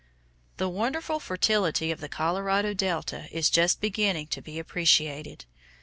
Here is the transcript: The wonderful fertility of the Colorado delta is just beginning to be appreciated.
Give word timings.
The 0.57 0.67
wonderful 0.67 1.19
fertility 1.19 1.91
of 1.91 1.99
the 1.99 2.09
Colorado 2.09 2.73
delta 2.73 3.27
is 3.31 3.51
just 3.51 3.79
beginning 3.79 4.29
to 4.29 4.41
be 4.41 4.57
appreciated. 4.57 5.45